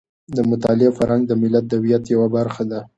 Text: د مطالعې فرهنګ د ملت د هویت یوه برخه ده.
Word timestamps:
د 0.35 0.37
مطالعې 0.49 0.89
فرهنګ 0.97 1.23
د 1.27 1.31
ملت 1.41 1.65
د 1.67 1.73
هویت 1.79 2.03
یوه 2.13 2.27
برخه 2.35 2.63
ده. 2.71 2.79